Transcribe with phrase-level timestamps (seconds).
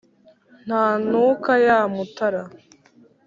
[0.65, 2.41] ntanuka ya mutara